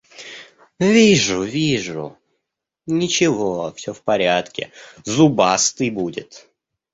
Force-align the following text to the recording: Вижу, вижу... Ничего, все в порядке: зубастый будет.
Вижу, 0.79 1.43
вижу... 1.43 2.17
Ничего, 2.87 3.71
все 3.77 3.93
в 3.93 4.01
порядке: 4.01 4.71
зубастый 5.05 5.91
будет. 5.91 6.47